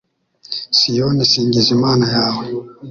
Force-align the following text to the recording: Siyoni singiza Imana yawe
Siyoni 0.77 1.23
singiza 1.31 1.69
Imana 1.77 2.05
yawe 2.15 2.43